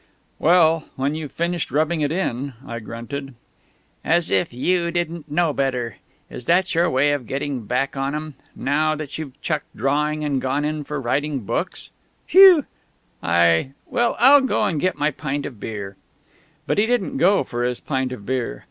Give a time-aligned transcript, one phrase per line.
[0.39, 3.35] _""Well, when you've finished rubbing it in" I grunted.
[4.03, 5.97] "As if you didn't know better!...
[6.27, 10.41] Is that your way of getting back on 'em, now that you've chucked drawing and
[10.41, 11.91] gone in for writing books?
[12.25, 12.65] Phew
[13.21, 13.73] I...
[13.85, 15.97] Well, I'll go and get my pint of beer"
[16.65, 18.59] But he didn't go for his pint of beer.